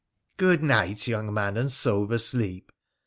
'Good 0.37 0.63
night, 0.63 1.05
young 1.05 1.31
man, 1.31 1.57
and 1.57 1.71
sober 1.71 2.17
sleep 2.17 2.71